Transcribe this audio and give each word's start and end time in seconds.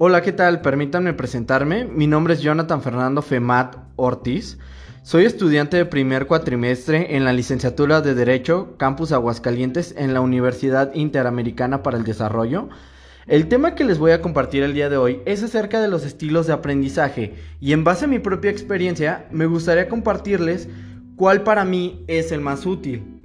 Hola, 0.00 0.22
¿qué 0.22 0.30
tal? 0.30 0.60
Permítanme 0.60 1.12
presentarme. 1.12 1.84
Mi 1.84 2.06
nombre 2.06 2.34
es 2.34 2.40
Jonathan 2.40 2.82
Fernando 2.82 3.20
Femat 3.20 3.74
Ortiz. 3.96 4.56
Soy 5.02 5.24
estudiante 5.24 5.76
de 5.76 5.86
primer 5.86 6.28
cuatrimestre 6.28 7.16
en 7.16 7.24
la 7.24 7.32
licenciatura 7.32 8.00
de 8.00 8.14
Derecho, 8.14 8.76
Campus 8.76 9.10
Aguascalientes, 9.10 9.96
en 9.98 10.14
la 10.14 10.20
Universidad 10.20 10.94
Interamericana 10.94 11.82
para 11.82 11.98
el 11.98 12.04
Desarrollo. 12.04 12.68
El 13.26 13.48
tema 13.48 13.74
que 13.74 13.82
les 13.82 13.98
voy 13.98 14.12
a 14.12 14.22
compartir 14.22 14.62
el 14.62 14.72
día 14.72 14.88
de 14.88 14.98
hoy 14.98 15.20
es 15.26 15.42
acerca 15.42 15.80
de 15.80 15.88
los 15.88 16.04
estilos 16.06 16.46
de 16.46 16.52
aprendizaje 16.52 17.34
y 17.58 17.72
en 17.72 17.82
base 17.82 18.04
a 18.04 18.08
mi 18.08 18.20
propia 18.20 18.52
experiencia 18.52 19.26
me 19.32 19.46
gustaría 19.46 19.88
compartirles 19.88 20.68
cuál 21.16 21.42
para 21.42 21.64
mí 21.64 22.04
es 22.06 22.30
el 22.30 22.40
más 22.40 22.66
útil. 22.66 23.20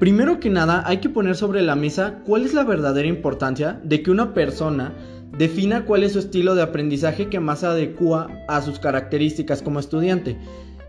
Primero 0.00 0.40
que 0.40 0.50
nada 0.50 0.82
hay 0.84 0.98
que 0.98 1.08
poner 1.08 1.36
sobre 1.36 1.62
la 1.62 1.76
mesa 1.76 2.22
cuál 2.26 2.44
es 2.44 2.54
la 2.54 2.64
verdadera 2.64 3.06
importancia 3.06 3.80
de 3.84 4.02
que 4.02 4.10
una 4.10 4.34
persona 4.34 4.92
defina 5.38 5.84
cuál 5.84 6.02
es 6.02 6.12
su 6.12 6.18
estilo 6.18 6.54
de 6.54 6.62
aprendizaje 6.62 7.28
que 7.28 7.40
más 7.40 7.64
adecua 7.64 8.28
a 8.48 8.62
sus 8.62 8.78
características 8.78 9.62
como 9.62 9.80
estudiante, 9.80 10.36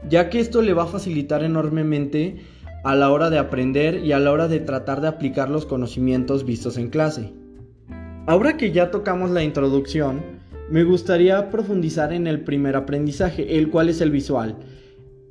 ya 0.10 0.30
que 0.30 0.40
esto 0.40 0.62
le 0.62 0.74
va 0.74 0.84
a 0.84 0.88
facilitar 0.88 1.44
enormemente 1.44 2.38
a 2.84 2.96
la 2.96 3.12
hora 3.12 3.30
de 3.30 3.38
aprender 3.38 4.04
y 4.04 4.14
a 4.14 4.20
la 4.20 4.32
hora 4.32 4.48
de 4.48 4.60
tratar 4.60 5.02
de 5.02 5.08
aplicar 5.08 5.50
los 5.50 5.66
conocimientos 5.66 6.46
vistos 6.46 6.78
en 6.78 6.90
clase. 6.90 7.34
Ahora 8.28 8.58
que 8.58 8.72
ya 8.72 8.92
tocamos 8.92 9.32
la 9.32 9.44
introducción, 9.44 10.22
me 10.70 10.84
gustaría 10.84 11.50
profundizar 11.50 12.14
en 12.14 12.28
el 12.28 12.42
primer 12.42 12.76
aprendizaje, 12.76 13.58
el 13.58 13.70
cual 13.70 13.90
es 13.90 14.02
el 14.02 14.12
visual. 14.12 14.58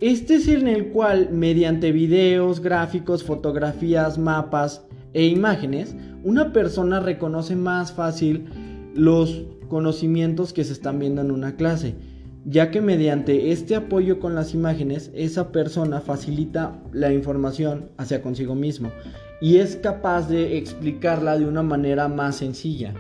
Este 0.01 0.37
es 0.37 0.49
en 0.49 0.69
el 0.69 0.89
cual, 0.89 1.31
mediante 1.31 1.93
videos, 1.93 2.61
gráficos, 2.61 3.25
fotografías, 3.25 4.19
mapas 4.19 4.85
e 5.15 5.25
imágenes, 5.27 5.95
una 6.23 6.53
persona 6.53 7.01
reconoce 7.01 7.57
más 7.57 7.93
fácil 7.93 8.47
los 8.97 9.45
conocimientos 9.69 10.53
que 10.53 10.65
se 10.65 10.73
están 10.73 10.99
viendo 10.99 11.21
en 11.21 11.31
una 11.31 11.57
clase, 11.57 11.95
ya 12.45 12.71
que 12.71 12.81
mediante 12.81 13.51
este 13.51 13.75
apoyo 13.75 14.21
con 14.21 14.35
las 14.35 14.55
imágenes, 14.55 15.11
esa 15.15 15.53
persona 15.53 16.01
facilita 16.01 16.81
la 16.93 17.13
información 17.13 17.91
hacia 17.97 18.23
consigo 18.23 18.55
mismo 18.55 18.91
y 19.41 19.59
es 19.59 19.77
capaz 19.77 20.29
de 20.29 20.57
explicarla 20.57 21.39
de 21.39 21.47
una 21.47 21.63
manera 21.63 22.09
más 22.09 22.37
sencilla. 22.37 22.95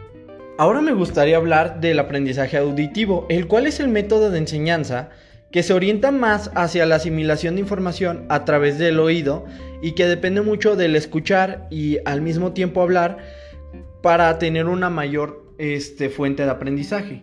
Ahora 0.59 0.81
me 0.81 0.93
gustaría 0.93 1.37
hablar 1.37 1.81
del 1.81 1.99
aprendizaje 1.99 2.57
auditivo, 2.57 3.27
el 3.29 3.47
cual 3.47 3.67
es 3.67 3.79
el 3.79 3.89
método 3.89 4.31
de 4.31 4.39
enseñanza 4.39 5.11
que 5.53 5.63
se 5.63 5.73
orienta 5.73 6.11
más 6.11 6.51
hacia 6.55 6.87
la 6.87 6.97
asimilación 6.97 7.55
de 7.55 7.61
información 7.61 8.27
a 8.29 8.45
través 8.45 8.79
del 8.79 8.99
oído 8.99 9.45
y 9.83 9.93
que 9.93 10.07
depende 10.07 10.41
mucho 10.41 10.77
del 10.77 10.97
escuchar 10.97 11.67
y 11.71 11.99
al 12.05 12.21
mismo 12.21 12.53
tiempo 12.53 12.83
hablar 12.83 13.19
para 14.03 14.39
tener 14.39 14.67
una 14.67 14.91
mayor 14.91 15.46
este, 15.59 16.09
fuente 16.09 16.45
de 16.45 16.51
aprendizaje. 16.51 17.23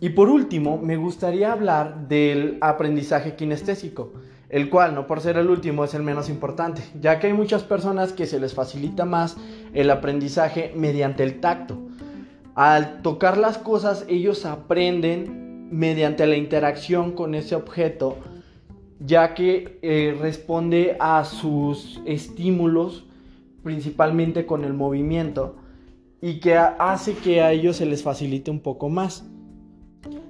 Y 0.00 0.10
por 0.10 0.28
último, 0.28 0.78
me 0.78 0.96
gustaría 0.96 1.52
hablar 1.52 2.08
del 2.08 2.58
aprendizaje 2.60 3.34
kinestésico, 3.34 4.12
el 4.48 4.70
cual, 4.70 4.94
no 4.94 5.06
por 5.06 5.20
ser 5.20 5.36
el 5.36 5.50
último, 5.50 5.84
es 5.84 5.94
el 5.94 6.02
menos 6.02 6.28
importante, 6.28 6.82
ya 7.00 7.18
que 7.18 7.26
hay 7.26 7.32
muchas 7.32 7.64
personas 7.64 8.12
que 8.12 8.26
se 8.26 8.38
les 8.38 8.54
facilita 8.54 9.04
más 9.04 9.36
el 9.74 9.90
aprendizaje 9.90 10.72
mediante 10.76 11.24
el 11.24 11.40
tacto. 11.40 11.78
Al 12.54 13.02
tocar 13.02 13.38
las 13.38 13.58
cosas, 13.58 14.04
ellos 14.08 14.46
aprenden 14.46 15.68
mediante 15.70 16.26
la 16.26 16.36
interacción 16.36 17.12
con 17.12 17.34
ese 17.34 17.56
objeto, 17.56 18.18
ya 19.00 19.34
que 19.34 19.78
eh, 19.82 20.16
responde 20.20 20.96
a 20.98 21.24
sus 21.24 22.00
estímulos, 22.06 23.04
principalmente 23.62 24.46
con 24.46 24.64
el 24.64 24.74
movimiento 24.74 25.56
y 26.20 26.40
que 26.40 26.56
hace 26.56 27.14
que 27.14 27.40
a 27.40 27.52
ellos 27.52 27.76
se 27.76 27.86
les 27.86 28.02
facilite 28.02 28.50
un 28.50 28.60
poco 28.60 28.88
más. 28.88 29.24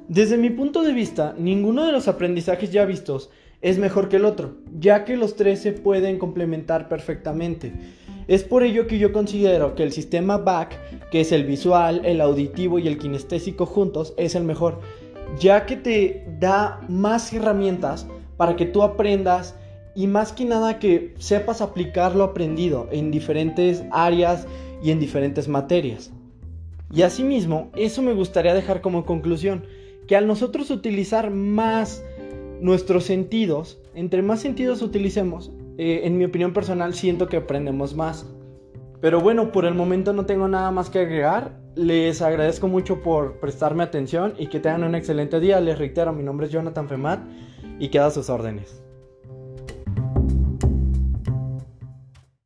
Desde 0.08 0.36
mi 0.36 0.50
punto 0.50 0.82
de 0.82 0.92
vista, 0.92 1.34
ninguno 1.38 1.84
de 1.84 1.92
los 1.92 2.08
aprendizajes 2.08 2.72
ya 2.72 2.84
vistos 2.84 3.30
es 3.60 3.78
mejor 3.78 4.08
que 4.08 4.16
el 4.16 4.24
otro, 4.24 4.56
ya 4.78 5.04
que 5.04 5.16
los 5.16 5.36
tres 5.36 5.60
se 5.60 5.72
pueden 5.72 6.18
complementar 6.18 6.88
perfectamente. 6.88 7.72
Es 8.28 8.44
por 8.44 8.62
ello 8.62 8.86
que 8.86 8.98
yo 8.98 9.12
considero 9.12 9.74
que 9.74 9.82
el 9.82 9.92
sistema 9.92 10.36
BAC, 10.36 11.10
que 11.10 11.22
es 11.22 11.32
el 11.32 11.44
visual, 11.44 12.02
el 12.04 12.20
auditivo 12.20 12.78
y 12.78 12.86
el 12.86 12.98
kinestésico 12.98 13.66
juntos, 13.66 14.14
es 14.16 14.34
el 14.34 14.44
mejor, 14.44 14.80
ya 15.38 15.66
que 15.66 15.76
te 15.76 16.26
da 16.38 16.80
más 16.88 17.32
herramientas 17.32 18.06
para 18.36 18.54
que 18.54 18.66
tú 18.66 18.82
aprendas 18.82 19.56
y 19.94 20.06
más 20.06 20.32
que 20.32 20.44
nada 20.44 20.78
que 20.78 21.14
sepas 21.18 21.60
aplicar 21.60 22.14
lo 22.14 22.24
aprendido 22.24 22.88
en 22.92 23.10
diferentes 23.10 23.82
áreas 23.90 24.46
y 24.82 24.90
en 24.90 25.00
diferentes 25.00 25.48
materias. 25.48 26.12
Y 26.92 27.02
asimismo, 27.02 27.70
eso 27.76 28.02
me 28.02 28.14
gustaría 28.14 28.54
dejar 28.54 28.80
como 28.80 29.04
conclusión, 29.04 29.64
que 30.06 30.16
al 30.16 30.26
nosotros 30.26 30.70
utilizar 30.70 31.30
más 31.30 32.02
nuestros 32.60 33.04
sentidos, 33.04 33.80
entre 33.94 34.22
más 34.22 34.40
sentidos 34.40 34.82
utilicemos, 34.82 35.52
eh, 35.76 36.02
en 36.04 36.16
mi 36.16 36.24
opinión 36.24 36.52
personal 36.52 36.94
siento 36.94 37.28
que 37.28 37.36
aprendemos 37.36 37.94
más. 37.94 38.26
Pero 39.00 39.20
bueno, 39.20 39.52
por 39.52 39.64
el 39.64 39.74
momento 39.74 40.12
no 40.12 40.26
tengo 40.26 40.48
nada 40.48 40.70
más 40.72 40.90
que 40.90 40.98
agregar. 40.98 41.60
Les 41.76 42.20
agradezco 42.20 42.66
mucho 42.66 43.02
por 43.02 43.38
prestarme 43.38 43.84
atención 43.84 44.34
y 44.38 44.48
que 44.48 44.58
tengan 44.58 44.82
un 44.82 44.96
excelente 44.96 45.38
día. 45.38 45.60
Les 45.60 45.78
reitero, 45.78 46.12
mi 46.12 46.24
nombre 46.24 46.46
es 46.46 46.52
Jonathan 46.52 46.88
Femat 46.88 47.20
y 47.78 47.90
queda 47.90 48.06
a 48.06 48.10
sus 48.10 48.28
órdenes. 48.28 48.82